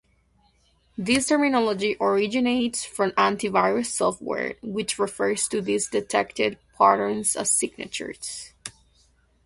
[0.97, 8.51] This terminology originates from anti-virus software, which refers to these detected patterns as signatures.